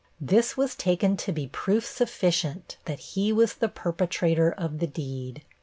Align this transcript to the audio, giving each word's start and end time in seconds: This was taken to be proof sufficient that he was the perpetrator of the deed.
This 0.19 0.57
was 0.57 0.73
taken 0.73 1.15
to 1.17 1.31
be 1.31 1.45
proof 1.45 1.85
sufficient 1.85 2.77
that 2.85 2.97
he 3.13 3.31
was 3.31 3.53
the 3.53 3.69
perpetrator 3.69 4.51
of 4.51 4.79
the 4.79 4.87
deed. 4.87 5.43